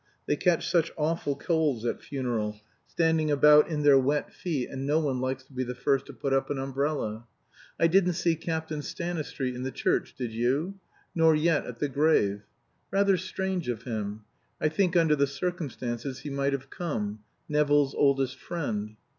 [0.25, 4.99] They catch such awful colds at funerals, standing about in their wet feet, and no
[4.99, 7.25] one likes to be the first to put up an umbrella.
[7.79, 10.79] I didn't see Captain Stanistreet in the church did you?
[11.13, 12.41] nor yet at the grave.
[12.89, 14.23] Rather strange of him.
[14.59, 18.95] I think under the circumstances he might have come Nevill's oldest friend.